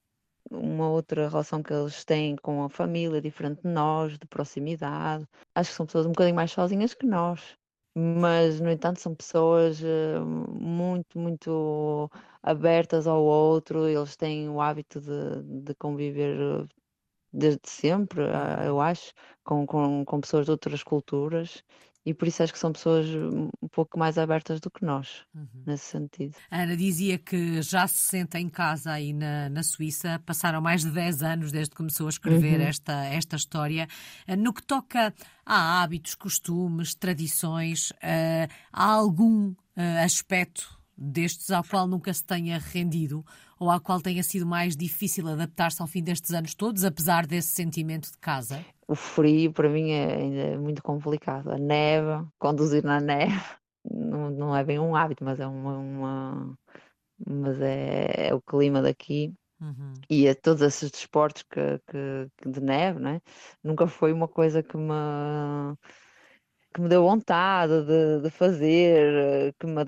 uma 0.50 0.88
outra 0.88 1.28
relação 1.28 1.62
que 1.62 1.72
eles 1.72 2.04
têm 2.04 2.36
com 2.36 2.62
a 2.62 2.70
família, 2.70 3.20
diferente 3.20 3.62
de 3.62 3.68
nós, 3.68 4.16
de 4.16 4.26
proximidade. 4.28 5.26
Acho 5.54 5.70
que 5.70 5.76
são 5.76 5.86
pessoas 5.86 6.06
um 6.06 6.10
bocadinho 6.10 6.36
mais 6.36 6.52
sozinhas 6.52 6.94
que 6.94 7.04
nós. 7.04 7.56
Mas, 7.96 8.60
no 8.60 8.70
entanto, 8.70 9.00
são 9.00 9.12
pessoas 9.12 9.82
uh, 9.82 10.24
muito, 10.24 11.18
muito 11.18 12.08
abertas 12.40 13.08
ao 13.08 13.20
outro, 13.22 13.88
eles 13.88 14.16
têm 14.16 14.48
o 14.48 14.60
hábito 14.60 15.00
de, 15.00 15.42
de 15.64 15.74
conviver 15.74 16.38
eh, 16.40 16.66
desde 17.32 17.60
sempre, 17.66 18.22
uh, 18.22 18.62
eu 18.64 18.80
acho, 18.80 19.12
com, 19.44 19.66
com, 19.66 20.04
com 20.04 20.20
pessoas 20.20 20.46
de 20.46 20.52
outras 20.52 20.84
culturas 20.84 21.64
e 22.04 22.14
por 22.14 22.26
isso 22.26 22.42
acho 22.42 22.52
que 22.52 22.58
são 22.58 22.72
pessoas 22.72 23.06
um 23.62 23.68
pouco 23.70 23.98
mais 23.98 24.16
abertas 24.16 24.58
do 24.58 24.70
que 24.70 24.84
nós, 24.84 25.24
uhum. 25.34 25.46
nesse 25.66 25.84
sentido. 25.84 26.34
A 26.50 26.62
Ana 26.62 26.76
dizia 26.76 27.18
que 27.18 27.60
já 27.60 27.86
se 27.86 27.98
senta 27.98 28.40
em 28.40 28.48
casa 28.48 28.92
aí 28.92 29.12
na, 29.12 29.50
na 29.50 29.62
Suíça, 29.62 30.20
passaram 30.24 30.62
mais 30.62 30.82
de 30.82 30.90
10 30.90 31.22
anos 31.22 31.52
desde 31.52 31.70
que 31.70 31.76
começou 31.76 32.06
a 32.06 32.10
escrever 32.10 32.60
uhum. 32.60 32.66
esta, 32.66 33.04
esta 33.06 33.36
história. 33.36 33.86
Eh, 34.26 34.34
no 34.34 34.54
que 34.54 34.62
toca 34.62 35.12
a 35.44 35.82
hábitos, 35.82 36.14
costumes, 36.14 36.94
tradições, 36.94 37.90
uh, 37.90 38.48
há 38.72 38.84
algum 38.84 39.50
uh, 39.50 39.56
aspecto 40.04 40.80
destes 40.96 41.50
ao 41.50 41.64
qual 41.64 41.86
nunca 41.86 42.12
se 42.12 42.24
tenha 42.24 42.58
rendido 42.58 43.24
ou 43.60 43.70
ao 43.70 43.78
qual 43.78 44.00
tenha 44.00 44.22
sido 44.22 44.46
mais 44.46 44.74
difícil 44.74 45.28
adaptar-se 45.28 45.82
ao 45.82 45.86
fim 45.86 46.02
destes 46.02 46.32
anos 46.32 46.54
todos, 46.54 46.82
apesar 46.82 47.26
desse 47.26 47.48
sentimento 47.48 48.10
de 48.10 48.16
casa? 48.18 48.64
O 48.88 48.94
frio 48.94 49.52
para 49.52 49.68
mim 49.68 49.90
é 49.90 50.16
ainda 50.16 50.40
é 50.40 50.56
muito 50.56 50.82
complicado. 50.82 51.52
A 51.52 51.58
neve, 51.58 52.26
conduzir 52.38 52.82
na 52.82 52.98
neve, 52.98 53.38
não, 53.88 54.30
não 54.30 54.56
é 54.56 54.64
bem 54.64 54.78
um 54.78 54.96
hábito, 54.96 55.22
mas 55.22 55.38
é 55.38 55.46
uma, 55.46 55.76
uma 55.76 56.58
mas 57.26 57.60
é, 57.60 58.28
é, 58.28 58.34
o 58.34 58.40
clima 58.40 58.80
daqui. 58.80 59.34
Uhum. 59.60 59.92
E 60.08 60.26
a 60.26 60.34
todos 60.34 60.62
esses 60.62 60.90
desportos 60.90 61.42
que, 61.42 61.78
que, 61.86 62.48
de 62.48 62.60
neve, 62.62 62.98
né? 62.98 63.20
nunca 63.62 63.86
foi 63.86 64.10
uma 64.10 64.26
coisa 64.26 64.62
que 64.62 64.74
me 64.74 65.76
que 66.72 66.80
me 66.80 66.88
deu 66.88 67.02
vontade 67.02 67.84
de, 67.84 68.22
de 68.22 68.30
fazer, 68.30 69.54
que 69.58 69.66
me 69.66 69.82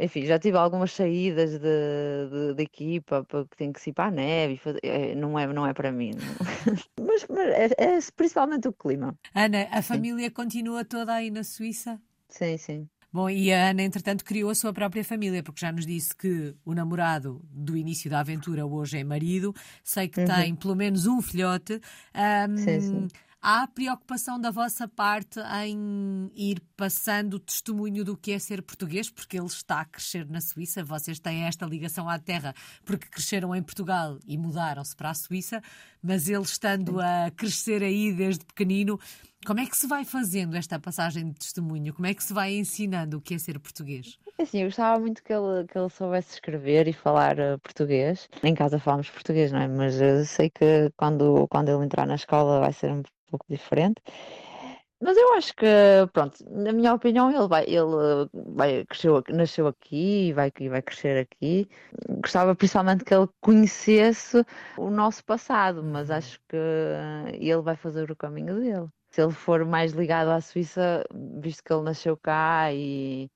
enfim, 0.00 0.26
já 0.26 0.38
tive 0.38 0.58
algumas 0.58 0.92
saídas 0.92 1.52
de, 1.52 1.58
de, 1.58 2.54
de 2.54 2.62
equipa 2.62 3.24
que 3.30 3.56
tenho 3.56 3.72
que 3.72 3.88
ir 3.88 3.92
para 3.92 4.06
a 4.06 4.10
neve 4.10 4.54
e 4.54 4.58
fazer, 4.58 4.80
é, 4.82 5.14
não, 5.14 5.38
é, 5.38 5.46
não 5.46 5.66
é 5.66 5.72
para 5.72 5.90
mim. 5.90 6.12
mas, 7.00 7.26
mas 7.28 7.48
é, 7.50 7.68
é, 7.78 7.98
principalmente 8.14 8.68
o 8.68 8.72
clima. 8.72 9.16
Ana, 9.34 9.68
a 9.70 9.80
família 9.80 10.30
continua 10.30 10.84
toda 10.84 11.14
aí 11.14 11.30
na 11.30 11.42
Suíça? 11.42 12.00
Sim, 12.28 12.58
sim. 12.58 12.88
Bom, 13.10 13.30
e 13.30 13.50
a 13.50 13.70
Ana, 13.70 13.82
entretanto, 13.82 14.22
criou 14.22 14.50
a 14.50 14.54
sua 14.54 14.70
própria 14.70 15.02
família, 15.02 15.42
porque 15.42 15.60
já 15.60 15.72
nos 15.72 15.86
disse 15.86 16.14
que 16.14 16.54
o 16.62 16.74
namorado 16.74 17.40
do 17.50 17.74
início 17.74 18.10
da 18.10 18.20
aventura 18.20 18.66
hoje 18.66 18.98
é 18.98 19.04
marido, 19.04 19.54
sei 19.82 20.08
que 20.08 20.20
uhum. 20.20 20.26
tem 20.26 20.54
pelo 20.54 20.76
menos 20.76 21.06
um 21.06 21.22
filhote. 21.22 21.80
Um, 22.14 22.56
sim, 22.58 22.80
sim. 22.80 23.08
Há 23.50 23.66
preocupação 23.66 24.38
da 24.38 24.50
vossa 24.50 24.86
parte 24.86 25.40
em 25.64 26.30
ir 26.36 26.60
passando 26.76 27.32
o 27.32 27.38
testemunho 27.38 28.04
do 28.04 28.14
que 28.14 28.32
é 28.32 28.38
ser 28.38 28.60
português, 28.60 29.08
porque 29.08 29.38
ele 29.38 29.46
está 29.46 29.80
a 29.80 29.84
crescer 29.86 30.28
na 30.28 30.38
Suíça, 30.38 30.84
vocês 30.84 31.18
têm 31.18 31.44
esta 31.44 31.64
ligação 31.64 32.10
à 32.10 32.18
terra 32.18 32.52
porque 32.84 33.08
cresceram 33.08 33.54
em 33.54 33.62
Portugal 33.62 34.18
e 34.26 34.36
mudaram-se 34.36 34.94
para 34.94 35.08
a 35.08 35.14
Suíça, 35.14 35.62
mas 36.02 36.28
ele 36.28 36.42
estando 36.42 37.00
a 37.00 37.30
crescer 37.34 37.82
aí 37.82 38.12
desde 38.12 38.44
pequenino, 38.44 39.00
como 39.46 39.60
é 39.60 39.64
que 39.64 39.78
se 39.78 39.86
vai 39.86 40.04
fazendo 40.04 40.54
esta 40.54 40.78
passagem 40.78 41.30
de 41.30 41.38
testemunho? 41.38 41.94
Como 41.94 42.06
é 42.06 42.12
que 42.12 42.22
se 42.22 42.34
vai 42.34 42.54
ensinando 42.54 43.16
o 43.16 43.20
que 43.22 43.32
é 43.32 43.38
ser 43.38 43.58
português? 43.58 44.18
É 44.36 44.42
assim, 44.42 44.58
eu 44.58 44.66
gostava 44.66 45.00
muito 45.00 45.22
que 45.24 45.32
ele, 45.32 45.66
que 45.66 45.78
ele 45.78 45.88
soubesse 45.88 46.34
escrever 46.34 46.86
e 46.86 46.92
falar 46.92 47.38
uh, 47.38 47.58
português. 47.60 48.28
Em 48.42 48.54
casa 48.54 48.78
falamos 48.78 49.08
português, 49.08 49.50
não 49.50 49.60
é? 49.60 49.68
Mas 49.68 49.98
eu 49.98 50.26
sei 50.26 50.50
que 50.50 50.92
quando, 50.98 51.48
quando 51.48 51.70
ele 51.70 51.82
entrar 51.82 52.06
na 52.06 52.16
escola 52.16 52.60
vai 52.60 52.74
ser 52.74 52.92
um 52.92 53.02
pouco 53.30 53.46
diferente. 53.48 54.02
Mas 55.00 55.16
eu 55.16 55.34
acho 55.34 55.54
que, 55.54 55.66
pronto, 56.12 56.44
na 56.50 56.72
minha 56.72 56.92
opinião, 56.92 57.30
ele 57.30 57.46
vai, 57.46 57.64
ele 57.64 58.28
vai, 58.32 58.84
cresceu, 58.84 59.22
nasceu 59.28 59.68
aqui 59.68 60.28
e 60.28 60.32
vai, 60.32 60.50
vai 60.68 60.82
crescer 60.82 61.18
aqui. 61.20 61.68
Gostava 62.20 62.54
principalmente 62.56 63.04
que 63.04 63.14
ele 63.14 63.28
conhecesse 63.40 64.44
o 64.76 64.90
nosso 64.90 65.24
passado, 65.24 65.84
mas 65.84 66.10
acho 66.10 66.40
que 66.48 66.56
ele 67.34 67.60
vai 67.62 67.76
fazer 67.76 68.10
o 68.10 68.16
caminho 68.16 68.56
dele. 68.60 68.88
Se 69.10 69.22
ele 69.22 69.32
for 69.32 69.64
mais 69.64 69.92
ligado 69.92 70.30
à 70.30 70.40
Suíça, 70.40 71.04
visto 71.14 71.62
que 71.62 71.72
ele 71.72 71.82
nasceu 71.82 72.16
cá 72.16 72.72
e, 72.72 73.30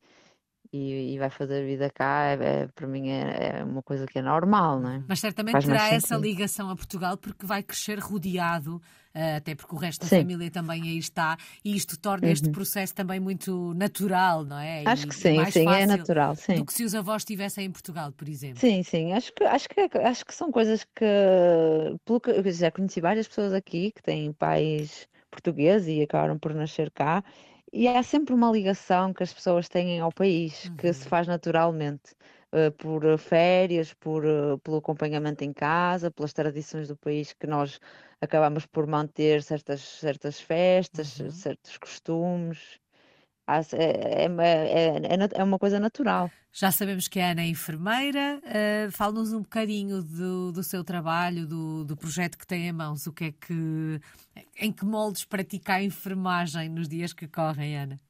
e, 0.73 1.13
e, 1.13 1.19
vai 1.19 1.29
fazer 1.29 1.67
vida 1.67 1.91
cá, 1.91 2.29
é, 2.29 2.63
é 2.63 2.67
para 2.69 2.87
mim 2.87 3.11
é, 3.11 3.59
é, 3.59 3.65
uma 3.65 3.83
coisa 3.83 4.07
que 4.07 4.19
é 4.19 4.23
normal, 4.23 4.81
não 4.81 4.91
é? 4.91 5.03
Mas 5.07 5.21
certamente 5.21 5.53
Faz 5.53 5.67
terá 5.67 5.89
essa 5.89 6.17
ligação 6.17 6.71
a 6.71 6.77
Portugal 6.77 7.19
porque 7.19 7.45
vai 7.45 7.63
crescer 7.63 7.99
rodeado, 7.99 8.77
uh, 8.77 9.37
até 9.37 9.55
porque 9.55 9.75
o 9.75 9.79
resto 9.79 10.01
da 10.01 10.09
Sim. 10.09 10.21
família 10.21 10.51
também 10.51 10.83
aí 10.83 10.97
está, 10.97 11.37
e 11.63 11.77
isto 11.77 11.99
torna 11.99 12.27
uhum. 12.27 12.33
este 12.33 12.51
processo 12.51 12.95
também 12.95 13.21
muito 13.21 13.75
natural, 13.75 14.47
não 14.47 14.59
é? 14.59 14.83
Acho 14.87 15.05
e, 15.05 15.09
que 15.09 15.15
sim, 15.15 15.45
sim, 15.51 15.69
é 15.69 15.85
natural. 15.85 16.35
Sim. 16.37 16.55
Do 16.55 16.65
que 16.65 16.73
se 16.73 16.85
os 16.85 16.95
avós 16.95 17.21
estivessem 17.21 17.67
em 17.67 17.71
Portugal, 17.71 18.11
por 18.11 18.27
exemplo. 18.27 18.59
Sim, 18.59 18.83
sim, 18.83 19.13
acho 19.13 19.31
que, 19.35 19.45
acho 19.45 19.69
que, 19.69 19.81
acho 19.99 20.25
que 20.25 20.35
são 20.35 20.51
coisas 20.51 20.85
que, 20.85 21.05
pelo 22.07 22.19
que 22.19 22.31
eu 22.31 22.51
já 22.51 22.71
conheci 22.71 22.99
várias 22.99 23.29
pessoas 23.29 23.53
aqui 23.53 23.93
que 23.93 24.03
têm 24.03 24.33
pais 24.33 25.07
portugueses 25.31 25.89
e 25.89 26.03
acabaram 26.03 26.39
por 26.39 26.55
nascer 26.55 26.91
cá 26.91 27.23
e 27.73 27.89
há 27.89 28.03
sempre 28.03 28.35
uma 28.35 28.51
ligação 28.51 29.13
que 29.15 29.23
as 29.23 29.33
pessoas 29.33 29.69
têm 29.69 30.01
ao 30.01 30.13
país, 30.13 30.71
uhum. 30.71 30.77
que 30.77 30.93
se 30.93 31.05
uhum. 31.05 31.09
faz 31.09 31.27
naturalmente, 31.27 32.15
uh, 32.53 32.71
por 32.73 33.03
férias, 33.19 33.95
por, 33.95 34.25
uh, 34.25 34.59
pelo 34.61 34.79
acompanhamento 34.79 35.45
em 35.45 35.53
casa, 35.53 36.11
pelas 36.11 36.33
tradições 36.33 36.89
do 36.89 36.97
país 36.97 37.33
que 37.33 37.47
nós 37.47 37.81
acabamos 38.21 38.67
por 38.67 38.87
manter 38.87 39.43
certas, 39.43 39.81
certas 39.81 40.41
festas, 40.41 41.19
uhum. 41.21 41.31
certos 41.31 41.77
costumes. 41.79 42.79
É, 43.47 44.25
é, 44.25 44.27
é, 44.27 45.29
é, 45.35 45.45
uma 45.45 45.59
coisa 45.59 45.81
natural. 45.81 46.31
Já 46.53 46.71
sabemos 46.71 47.09
que 47.09 47.19
a 47.19 47.33
Ana 47.33 47.43
é 47.43 47.47
enfermeira. 47.47 48.41
Uh, 48.45 48.91
Fale-nos 48.93 49.33
um 49.33 49.43
bocadinho 49.43 50.03
do, 50.03 50.53
do 50.53 50.63
seu 50.63 50.85
trabalho, 50.85 51.47
do, 51.47 51.85
do 51.85 51.97
projeto 51.97 52.39
que 52.39 52.47
tem 52.47 52.69
em 52.69 52.73
mãos. 52.73 53.07
O 53.07 53.13
que 53.13 53.25
é 53.25 53.33
que, 53.33 54.01
em 54.61 54.73
que 54.73 54.85
moldes 54.85 55.25
pratica 55.25 55.75
a 55.75 55.83
enfermagem 55.83 56.69
nos 56.69 56.89
dias 56.89 57.13
que 57.13 57.27
correm, 57.27 57.77
Ana? 57.77 58.01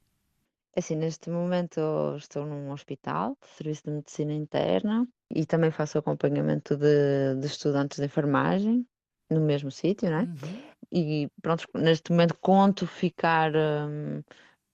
Assim, 0.76 0.96
neste 0.96 1.30
momento 1.30 1.80
estou 2.16 2.46
num 2.46 2.70
hospital, 2.70 3.36
serviço 3.56 3.84
de 3.84 3.90
medicina 3.90 4.32
interna, 4.32 5.06
e 5.30 5.44
também 5.44 5.70
faço 5.70 5.98
acompanhamento 5.98 6.76
de, 6.76 7.36
de 7.38 7.46
estudantes 7.46 7.98
de 7.98 8.06
enfermagem 8.06 8.86
no 9.30 9.40
mesmo 9.40 9.70
sítio, 9.70 10.10
né? 10.10 10.22
Uhum. 10.22 10.62
E 10.90 11.28
pronto, 11.40 11.66
neste 11.74 12.10
momento 12.10 12.36
conto 12.40 12.86
ficar. 12.86 13.52
Um, 13.54 14.22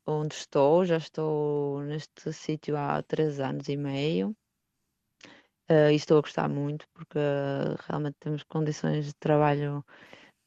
onde 0.09 0.35
estou, 0.35 0.85
já 0.85 0.97
estou 0.97 1.83
neste 1.83 2.33
sítio 2.33 2.77
há 2.77 3.03
três 3.03 3.41
anos 3.41 3.69
e 3.69 3.77
meio. 3.77 4.35
Uh, 5.71 5.91
e 5.93 5.97
estou 5.97 6.17
a 6.19 6.23
gostar 6.23 6.49
muito 6.49 6.87
porque 6.95 7.19
uh, 7.19 7.77
realmente 7.87 8.17
temos 8.19 8.43
condições 8.45 9.05
de 9.05 9.15
trabalho 9.17 9.85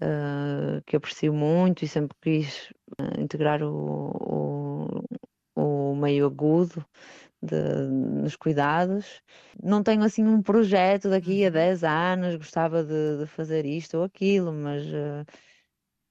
uh, 0.01 0.81
que 0.87 0.95
aprecio 0.95 1.31
muito 1.31 1.85
e 1.85 1.87
sempre 1.87 2.17
quis 2.19 2.73
integrar 3.19 3.61
o, 3.61 4.97
o, 5.55 5.91
o, 5.91 5.95
meio 5.95 6.25
agudo 6.25 6.83
de, 7.39 7.55
nos 7.87 8.35
cuidados. 8.35 9.21
Não 9.63 9.83
tenho 9.83 10.03
assim 10.03 10.25
um 10.25 10.41
projeto 10.41 11.07
daqui 11.07 11.45
a 11.45 11.51
10 11.51 11.83
uhum. 11.83 11.89
anos, 11.89 12.35
gostava 12.35 12.83
de, 12.83 13.19
de 13.19 13.27
fazer 13.27 13.63
isto 13.63 13.99
ou 13.99 14.03
aquilo, 14.03 14.51
mas, 14.51 14.83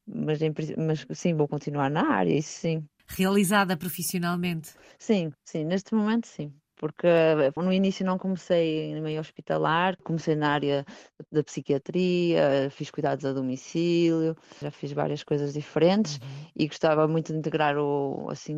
mas, 0.07 0.39
mas 0.77 1.07
sim, 1.19 1.35
vou 1.35 1.49
continuar 1.49 1.91
na 1.91 2.13
área, 2.13 2.33
isso 2.33 2.61
sim 2.61 2.89
realizada 3.17 3.77
profissionalmente? 3.77 4.71
Sim, 4.99 5.33
sim, 5.45 5.65
neste 5.65 5.95
momento 5.95 6.27
sim. 6.27 6.53
Porque 6.77 7.07
eh, 7.07 7.53
no 7.57 7.73
início 7.73 8.07
não 8.07 8.17
comecei 8.17 8.91
em 8.91 9.01
meio 9.03 9.21
hospitalar, 9.21 9.97
comecei 10.03 10.35
na 10.35 10.53
área 10.53 10.85
da 11.31 11.45
psiquiatria, 11.45 12.71
fiz 12.71 12.91
cuidados 12.91 13.25
a 13.27 13.35
domicílio, 13.35 14.35
já 14.63 14.71
fiz 14.71 14.93
várias 14.93 15.23
coisas 15.23 15.53
diferentes 15.53 16.17
uhum. 16.17 16.47
e 16.57 16.67
gostava 16.67 17.07
muito 17.07 17.33
de 17.33 17.39
integrar 17.39 17.77
o, 17.77 18.31
assim, 18.31 18.57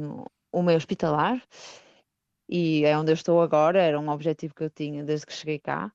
o 0.52 0.62
meio 0.62 0.76
hospitalar. 0.76 1.42
E 2.48 2.84
é 2.84 2.96
onde 2.96 3.10
eu 3.10 3.14
estou 3.14 3.40
agora, 3.40 3.80
era 3.80 3.98
um 3.98 4.08
objetivo 4.08 4.54
que 4.54 4.62
eu 4.62 4.70
tinha 4.70 5.02
desde 5.02 5.26
que 5.26 5.32
cheguei 5.32 5.58
cá. 5.58 5.90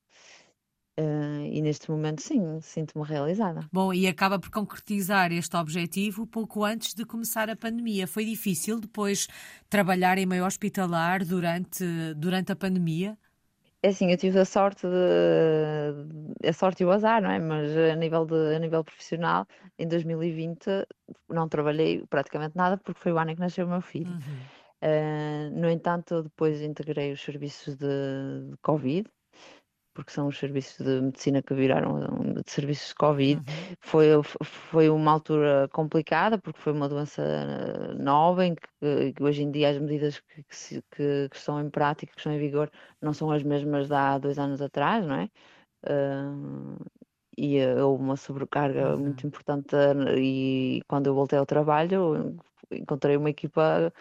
Uh, 0.98 1.46
e 1.52 1.62
neste 1.62 1.88
momento, 1.88 2.20
sim, 2.20 2.60
sinto-me 2.60 3.04
realizada. 3.06 3.60
Bom, 3.72 3.94
e 3.94 4.08
acaba 4.08 4.36
por 4.36 4.50
concretizar 4.50 5.30
este 5.30 5.56
objetivo 5.56 6.26
pouco 6.26 6.64
antes 6.64 6.92
de 6.92 7.04
começar 7.04 7.48
a 7.48 7.54
pandemia. 7.54 8.04
Foi 8.08 8.24
difícil 8.24 8.80
depois 8.80 9.28
trabalhar 9.70 10.18
em 10.18 10.26
meio 10.26 10.44
hospitalar 10.44 11.24
durante, 11.24 11.84
durante 12.16 12.50
a 12.50 12.56
pandemia? 12.56 13.16
É 13.80 13.90
assim, 13.90 14.10
eu 14.10 14.16
tive 14.16 14.40
a 14.40 14.44
sorte 14.44 14.88
de, 14.88 16.48
a 16.48 16.52
sorte 16.52 16.82
e 16.82 16.86
o 16.86 16.90
azar, 16.90 17.22
não 17.22 17.30
é? 17.30 17.38
Mas 17.38 17.76
a 17.76 17.94
nível, 17.94 18.26
de, 18.26 18.56
a 18.56 18.58
nível 18.58 18.82
profissional, 18.82 19.46
em 19.78 19.86
2020 19.86 20.66
não 21.28 21.48
trabalhei 21.48 22.04
praticamente 22.10 22.56
nada 22.56 22.76
porque 22.76 23.00
foi 23.00 23.12
o 23.12 23.18
ano 23.18 23.30
em 23.30 23.34
que 23.36 23.40
nasceu 23.40 23.66
o 23.66 23.70
meu 23.70 23.80
filho. 23.80 24.10
Uhum. 24.10 24.58
Uh, 24.82 25.60
no 25.60 25.70
entanto, 25.70 26.24
depois 26.24 26.60
integrei 26.60 27.12
os 27.12 27.20
serviços 27.20 27.76
de, 27.76 27.86
de 28.50 28.56
Covid 28.62 29.08
porque 29.98 30.12
são 30.12 30.28
os 30.28 30.38
serviços 30.38 30.78
de 30.86 31.00
medicina 31.00 31.42
que 31.42 31.52
viraram 31.54 31.98
de 32.34 32.48
serviços 32.48 32.90
de 32.90 32.94
Covid. 32.94 33.40
Uhum. 33.40 33.74
Foi, 33.80 34.06
foi 34.44 34.88
uma 34.88 35.10
altura 35.10 35.68
complicada, 35.72 36.38
porque 36.38 36.60
foi 36.60 36.72
uma 36.72 36.88
doença 36.88 37.20
eh, 37.20 37.94
nova, 37.94 38.46
em 38.46 38.54
que, 38.54 39.12
que 39.12 39.22
hoje 39.24 39.42
em 39.42 39.50
dia 39.50 39.70
as 39.70 39.78
medidas 39.78 40.20
que, 40.20 40.44
que, 40.44 41.28
que, 41.28 41.36
estão 41.36 41.60
em 41.60 41.68
prática, 41.68 42.12
que 42.12 42.20
estão 42.20 42.32
em 42.32 42.38
vigor, 42.38 42.70
não 43.02 43.12
são 43.12 43.28
as 43.32 43.42
mesmas 43.42 43.88
de 43.88 43.94
há 43.94 44.18
dois 44.18 44.38
anos 44.38 44.62
atrás, 44.62 45.04
não 45.04 45.16
é? 45.16 45.28
Uh, 45.84 46.76
e 47.36 47.58
houve 47.82 48.00
uma 48.04 48.16
sobrecarga 48.16 48.94
uhum. 48.94 49.00
muito 49.00 49.26
importante 49.26 49.74
e 50.16 50.80
quando 50.88 51.08
eu 51.08 51.14
voltei 51.14 51.38
ao 51.38 51.46
trabalho 51.46 52.36
encontrei 52.70 53.16
uma 53.16 53.30
equipa 53.30 53.92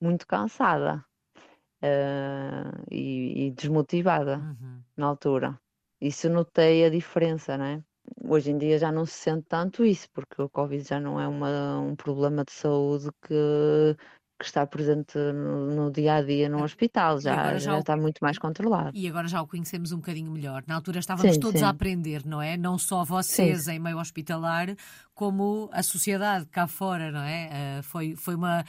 muito 0.00 0.26
cansada 0.26 1.04
uh, 1.82 2.84
e, 2.90 3.46
e, 3.46 3.50
desmotivada 3.52 4.38
uhum. 4.38 4.75
Na 4.96 5.06
altura. 5.06 5.58
Isso 6.00 6.28
notei 6.28 6.84
a 6.84 6.90
diferença, 6.90 7.56
né? 7.56 7.82
Hoje 8.24 8.50
em 8.50 8.58
dia 8.58 8.78
já 8.78 8.92
não 8.92 9.04
se 9.04 9.14
sente 9.14 9.46
tanto 9.48 9.84
isso, 9.84 10.08
porque 10.12 10.40
o 10.40 10.48
Covid 10.48 10.82
já 10.86 11.00
não 11.00 11.20
é 11.20 11.26
uma, 11.26 11.80
um 11.80 11.96
problema 11.96 12.44
de 12.44 12.52
saúde 12.52 13.08
que, 13.22 13.96
que 14.38 14.44
estar 14.44 14.66
presente 14.66 15.18
no, 15.18 15.74
no 15.74 15.90
dia 15.90 16.16
a 16.16 16.22
dia 16.22 16.48
no 16.48 16.62
hospital, 16.62 17.18
já, 17.20 17.52
já, 17.52 17.58
já, 17.58 17.78
está 17.78 17.96
muito 17.96 18.18
mais 18.20 18.38
controlado. 18.38 18.90
E 18.94 19.08
agora 19.08 19.26
já 19.26 19.40
o 19.42 19.46
conhecemos 19.46 19.90
um 19.90 19.96
bocadinho 19.96 20.30
melhor. 20.30 20.62
Na 20.66 20.76
altura 20.76 21.00
estávamos 21.00 21.34
sim, 21.34 21.40
todos 21.40 21.60
sim. 21.60 21.66
a 21.66 21.70
aprender, 21.70 22.24
não 22.24 22.40
é? 22.40 22.56
Não 22.56 22.78
só 22.78 23.04
vocês 23.04 23.64
sim. 23.64 23.72
em 23.72 23.78
meio 23.78 23.98
hospitalar, 23.98 24.68
como 25.14 25.68
a 25.72 25.82
sociedade 25.82 26.46
cá 26.46 26.66
fora, 26.66 27.10
não 27.10 27.22
é? 27.22 27.78
Uh, 27.80 27.82
foi, 27.82 28.14
foi 28.14 28.34
uma. 28.34 28.64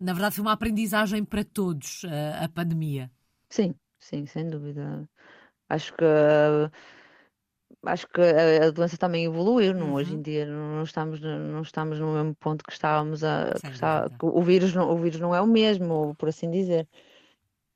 Na 0.00 0.12
verdade, 0.12 0.36
foi 0.36 0.42
uma 0.42 0.52
aprendizagem 0.52 1.24
para 1.24 1.44
todos 1.44 2.02
uh, 2.04 2.44
a 2.44 2.48
pandemia. 2.48 3.10
Sim, 3.48 3.74
sim, 4.04 4.26
sem 4.26 4.48
dúvida. 4.48 5.08
Acho 5.68 5.94
que 5.94 6.04
acho 7.86 8.06
que 8.08 8.20
a, 8.20 8.70
doença 8.70 8.96
também 8.96 9.24
evoluiu, 9.24 9.74
não? 9.74 9.94
hoje 9.94 10.12
em 10.12 10.16
uhum. 10.16 10.22
dia 10.22 10.46
não 10.46 10.82
estamos, 10.82 11.20
não 11.20 11.62
estamos 11.62 11.98
no 11.98 12.14
mesmo 12.14 12.34
ponto 12.36 12.64
que 12.64 12.72
estávamos 12.72 13.24
a. 13.24 13.52
Que 13.60 13.68
está, 13.68 14.08
que 14.08 14.24
o, 14.24 14.42
vírus 14.42 14.74
não, 14.74 14.90
o 14.90 14.96
vírus 14.96 15.20
não 15.20 15.34
é 15.34 15.40
o 15.40 15.46
mesmo, 15.46 16.14
por 16.16 16.28
assim 16.28 16.50
dizer. 16.50 16.88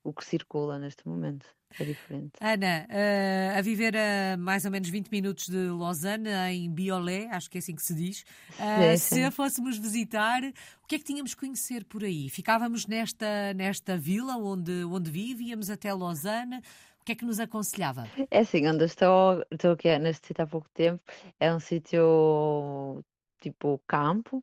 O 0.04 0.12
que 0.12 0.24
circula 0.24 0.78
neste 0.78 1.06
momento 1.06 1.46
é 1.78 1.84
diferente. 1.84 2.32
Ana, 2.40 2.86
uh, 2.88 3.58
a 3.58 3.60
viver 3.60 3.94
a 3.96 4.36
mais 4.38 4.64
ou 4.64 4.70
menos 4.70 4.88
20 4.88 5.08
minutos 5.08 5.48
de 5.48 5.68
Lausanne, 5.68 6.30
em 6.50 6.70
Biolé, 6.70 7.28
acho 7.30 7.50
que 7.50 7.58
é 7.58 7.60
assim 7.60 7.74
que 7.74 7.82
se 7.82 7.94
diz. 7.94 8.24
Uh, 8.52 8.96
sim. 8.96 9.16
Se 9.16 9.24
a 9.24 9.30
fôssemos 9.30 9.76
visitar, 9.76 10.42
o 10.82 10.86
que 10.86 10.94
é 10.94 10.98
que 10.98 11.04
tínhamos 11.04 11.34
que 11.34 11.40
conhecer 11.40 11.84
por 11.84 12.04
aí? 12.04 12.28
Ficávamos 12.30 12.86
nesta, 12.86 13.52
nesta 13.54 13.98
vila 13.98 14.36
onde, 14.36 14.84
onde 14.84 15.10
vive, 15.10 15.44
íamos 15.44 15.68
até 15.68 15.92
Lausanne 15.92 16.62
que 17.08 17.12
é 17.12 17.14
que 17.14 17.24
nos 17.24 17.40
aconselhava? 17.40 18.06
É 18.30 18.40
assim, 18.40 18.68
onde 18.68 18.84
estou, 18.84 19.42
estou 19.50 19.72
aqui 19.72 19.98
neste 19.98 20.26
sítio 20.26 20.44
há 20.44 20.46
pouco 20.46 20.68
tempo, 20.74 21.02
é 21.40 21.54
um 21.54 21.58
sítio 21.58 23.02
tipo 23.40 23.80
campo, 23.86 24.42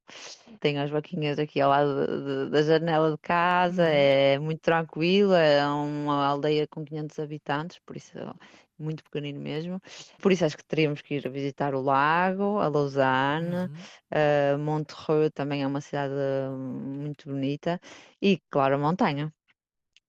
tem 0.59 0.79
as 0.79 0.89
vaquinhas 0.89 1.39
aqui 1.39 1.61
ao 1.61 1.69
lado 1.69 2.07
de, 2.07 2.45
de, 2.45 2.51
da 2.51 2.61
janela 2.61 3.11
de 3.11 3.17
casa, 3.17 3.83
uhum. 3.83 3.89
é 3.89 4.39
muito 4.39 4.61
tranquilo, 4.61 5.33
é 5.33 5.65
uma 5.67 6.25
aldeia 6.25 6.67
com 6.67 6.83
500 6.83 7.19
habitantes, 7.19 7.79
por 7.85 7.95
isso 7.95 8.17
é 8.17 8.33
muito 8.77 9.03
pequenino 9.03 9.39
mesmo. 9.39 9.81
Por 10.21 10.31
isso 10.31 10.45
acho 10.45 10.57
que 10.57 10.65
teríamos 10.65 11.01
que 11.01 11.15
ir 11.15 11.27
a 11.27 11.29
visitar 11.29 11.73
o 11.75 11.81
lago, 11.81 12.59
a 12.59 12.67
Lausanne, 12.67 13.55
uhum. 13.55 14.55
uh, 14.55 14.57
Montreux 14.59 15.31
também 15.33 15.63
é 15.63 15.67
uma 15.67 15.81
cidade 15.81 16.13
muito 16.53 17.29
bonita 17.29 17.79
e, 18.21 18.41
claro, 18.49 18.75
a 18.75 18.77
montanha 18.77 19.33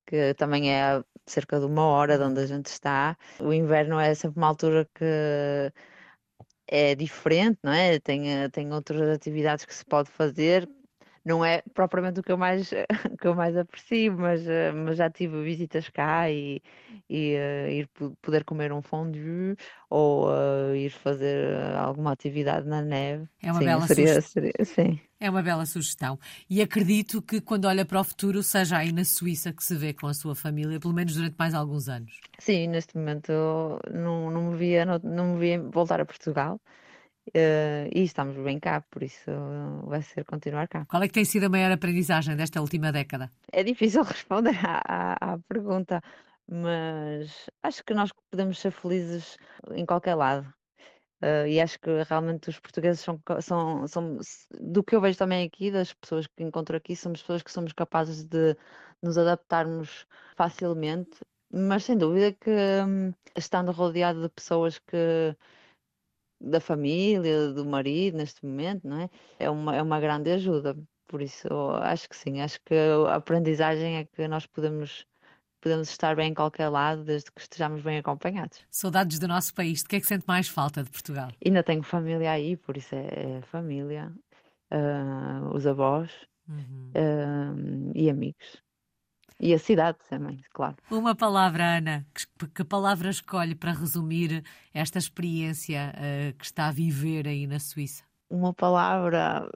que 0.07 0.35
também 0.35 0.73
é 0.73 1.03
cerca 1.27 1.59
de 1.59 1.67
uma 1.67 1.85
hora 1.85 2.17
de 2.17 2.25
onde 2.25 2.41
a 2.41 2.47
gente 2.47 2.67
está. 2.67 3.17
O 3.41 3.53
inverno 3.53 3.99
é 3.99 4.15
sempre 4.15 4.39
uma 4.39 4.47
altura 4.47 4.89
que 4.95 5.73
é 6.69 6.95
diferente, 6.95 7.59
não 7.63 7.73
é? 7.73 7.99
Tem, 8.01 8.31
eh, 8.45 8.49
tem 8.49 8.73
outras 8.73 9.09
atividades 9.11 9.65
que 9.65 9.75
se 9.75 9.85
pode 9.85 10.11
fazer. 10.11 10.69
Não 11.27 11.45
é 11.45 11.61
propriamente 11.75 12.21
o 12.21 12.23
que 12.23 12.31
eu 12.31 12.39
mais, 12.39 12.71
que 13.21 13.27
eu 13.27 13.35
mais 13.35 13.57
aprecio, 13.57 14.17
mas, 14.17 14.47
eh, 14.47 14.71
mas 14.73 14.97
já 14.97 15.11
tive 15.11 15.43
visitas 15.43 15.89
cá 15.89 16.31
e, 16.31 16.63
e 17.11 17.35
uh, 17.37 17.69
ir 17.69 17.89
poder 18.23 18.45
comer 18.45 18.73
um 18.73 18.81
fondue 18.81 19.57
ou 19.91 20.29
uh, 20.29 20.75
ir 20.77 20.91
fazer 20.91 21.53
alguma 21.77 22.13
atividade 22.13 22.69
na 22.69 22.81
neve. 22.81 23.29
É 23.43 23.51
uma 23.51 23.59
sim, 23.59 23.65
bela 23.65 23.89
seria, 23.89 24.21
seria, 24.21 24.53
sim. 24.65 25.01
É 25.19 25.29
uma 25.31 25.43
bela 25.43 25.67
sugestão. 25.67 26.19
E 26.49 26.63
acredito 26.63 27.23
que 27.23 27.41
quando 27.41 27.67
olha 27.67 27.85
para 27.85 28.01
o 28.01 28.05
futuro, 28.05 28.43
seja 28.43 28.79
aí 28.79 28.93
na 28.93 29.05
Suíça 29.05 29.53
que 29.53 29.65
se 29.65 29.75
vê 29.77 29.93
com 29.95 30.07
a 30.07 30.15
sua 30.15 30.35
família, 30.35 30.79
pelo 30.81 30.95
menos 30.95 31.15
durante 31.15 31.37
mais 31.39 31.55
alguns 31.55 31.89
anos. 31.89 32.23
Sim, 32.39 32.69
neste 32.69 32.97
momento 32.97 33.33
não, 33.93 34.31
não, 34.31 34.51
me, 34.51 34.57
via, 34.57 34.85
não, 34.85 34.99
não 34.99 35.35
me 35.35 35.41
via 35.41 35.63
voltar 35.63 36.01
a 36.01 36.07
Portugal. 36.07 36.61
Uh, 37.29 37.91
e 37.93 38.03
estamos 38.05 38.37
bem 38.37 38.61
cá, 38.61 38.83
por 38.91 39.03
isso 39.03 39.31
vai 39.85 40.01
ser 40.01 40.25
continuar 40.25 40.69
cá. 40.69 40.87
Qual 40.87 41.03
é 41.03 41.09
que 41.09 41.15
tem 41.15 41.25
sido 41.25 41.47
a 41.47 41.49
maior 41.49 41.73
aprendizagem 41.73 42.37
desta 42.37 42.61
última 42.61 42.93
década? 42.93 43.31
É 43.53 43.65
difícil 43.65 44.03
responder 44.05 44.57
à, 44.65 44.83
à, 44.87 45.33
à 45.35 45.39
pergunta, 45.49 46.01
mas 46.49 47.51
acho 47.63 47.85
que 47.85 47.95
nós 47.95 48.11
podemos 48.31 48.59
ser 48.61 48.71
felizes 48.71 49.37
em 49.73 49.85
qualquer 49.85 50.15
lado. 50.15 50.47
Uh, 51.23 51.47
e 51.49 51.61
acho 51.61 51.81
que 51.81 52.03
realmente 52.03 52.51
os 52.51 52.61
portugueses 52.61 53.01
são, 53.01 53.19
são, 53.41 53.89
são, 53.89 54.19
do 54.61 54.85
que 54.85 54.95
eu 54.95 55.01
vejo 55.01 55.19
também 55.19 55.47
aqui, 55.47 55.71
das 55.71 55.93
pessoas 55.95 56.27
que 56.27 56.43
encontro 56.45 56.77
aqui, 56.77 56.95
somos 56.95 57.23
pessoas 57.23 57.43
que 57.43 57.51
somos 57.51 57.73
capazes 57.73 58.23
de 58.23 58.55
nos 59.03 59.17
adaptarmos 59.17 60.07
facilmente, 60.37 61.19
mas 61.51 61.85
sem 61.85 61.97
dúvida 61.97 62.33
que 62.33 62.51
hum, 62.51 63.15
estando 63.35 63.73
rodeado 63.73 64.23
de 64.23 64.29
pessoas 64.29 64.79
que 64.79 65.35
da 66.47 66.61
família, 66.61 67.53
do 67.53 67.65
marido 67.65 68.19
neste 68.19 68.45
momento, 68.45 68.87
não 68.87 69.01
é? 69.01 69.11
É 69.39 69.51
uma, 69.51 69.77
é 69.77 69.83
uma 69.83 70.01
grande 70.01 70.31
ajuda. 70.31 70.77
Por 71.07 71.23
isso, 71.23 71.49
acho 71.83 72.09
que 72.09 72.17
sim, 72.17 72.41
acho 72.41 72.61
que 72.65 72.75
a 72.75 73.15
aprendizagem 73.15 73.97
é 73.97 74.05
que 74.05 74.27
nós 74.27 74.47
podemos 74.47 75.07
podemos 75.61 75.89
estar 75.89 76.15
bem 76.15 76.31
em 76.31 76.35
qualquer 76.35 76.69
lado 76.69 77.03
desde 77.03 77.33
que 77.33 77.41
estejamos 77.41 77.83
bem 77.83 77.99
acompanhados. 77.99 78.61
Saudades 78.71 79.19
do 79.19 79.27
nosso 79.27 79.53
país, 79.53 79.83
de 79.83 79.89
que 79.89 79.97
é 79.97 80.01
que 80.01 80.07
sente 80.07 80.25
mais 80.27 80.49
falta 80.49 80.85
de 80.85 80.91
Portugal? 80.91 81.31
Ainda 81.45 81.63
tenho 81.63 81.83
família 81.83 82.31
aí, 82.31 82.57
por 82.57 82.77
isso 82.77 82.95
é, 82.95 83.39
é 83.39 83.43
família, 83.43 84.13
uh, 84.73 85.55
os 85.55 85.67
avós 85.67 86.11
uhum. 86.49 86.93
uh, 86.95 87.93
e 87.97 88.09
amigos. 88.09 88.63
E 89.39 89.53
a 89.53 89.59
cidade 89.59 89.99
também, 90.09 90.41
claro. 90.53 90.77
Uma 90.91 91.15
palavra, 91.15 91.77
Ana, 91.77 92.07
que, 92.15 92.49
que 92.49 92.65
palavra 92.65 93.11
escolhe 93.11 93.55
para 93.55 93.73
resumir 93.73 94.43
esta 94.73 94.99
experiência 94.99 95.93
uh, 95.95 96.37
que 96.39 96.45
está 96.45 96.69
a 96.69 96.73
viver 96.73 97.29
aí 97.29 97.47
na 97.47 97.59
Suíça? 97.59 98.03
Uma 98.31 98.55
palavra, 98.55 99.49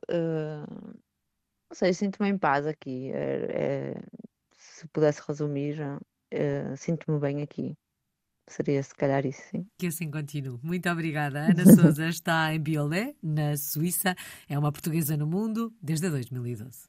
não 1.71 1.77
sei, 1.77 1.95
sinto-me 1.95 2.29
em 2.29 2.37
paz 2.37 2.66
aqui. 2.66 3.12
É, 3.12 3.95
é, 3.95 4.03
se 4.53 4.88
pudesse 4.88 5.23
resumir, 5.27 5.81
uh, 5.81 6.77
sinto-me 6.77 7.21
bem 7.21 7.43
aqui. 7.43 7.77
Seria 8.49 8.83
se 8.83 8.93
calhar 8.93 9.25
isso, 9.25 9.40
sim. 9.49 9.64
Que 9.79 9.87
assim 9.87 10.11
continue. 10.11 10.59
Muito 10.64 10.90
obrigada. 10.90 11.38
Ana 11.38 11.64
Souza 11.73 12.09
está 12.11 12.53
em 12.53 12.59
Biolé, 12.59 13.14
na 13.23 13.57
Suíça. 13.57 14.16
É 14.49 14.59
uma 14.59 14.73
portuguesa 14.73 15.16
no 15.16 15.29
mundo 15.29 15.73
desde 15.81 16.11
2012. 16.11 16.88